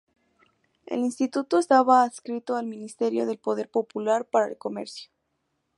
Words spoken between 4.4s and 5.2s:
el Comercio.